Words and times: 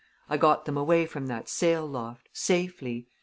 I 0.27 0.35
got 0.35 0.65
them 0.65 0.77
away 0.79 1.05
from 1.05 1.27
that 1.27 1.47
sail 1.47 1.85
loft 1.85 2.27
safely. 2.33 3.05